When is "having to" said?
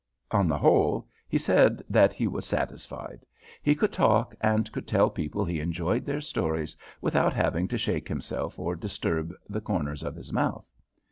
7.35-7.77